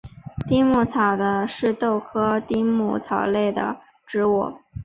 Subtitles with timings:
[0.47, 4.55] 丁癸草是豆科丁癸草属的植物。